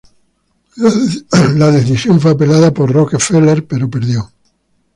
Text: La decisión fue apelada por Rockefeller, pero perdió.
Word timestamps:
La 1.57 1.69
decisión 1.69 2.19
fue 2.19 2.31
apelada 2.31 2.73
por 2.73 2.91
Rockefeller, 2.91 3.67
pero 3.67 3.87
perdió. 3.87 4.31